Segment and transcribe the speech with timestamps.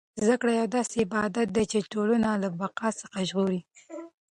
[0.23, 3.61] زده کړه یو داسې عبادت دی چې ټولنه له فقر څخه ژغوري.